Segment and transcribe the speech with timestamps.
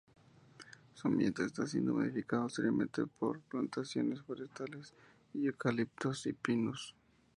[0.95, 4.95] Su ambiente está siendo modificado seriamente por plantaciones forestales
[5.31, 6.95] de "Eucaliptus" y "Pinus".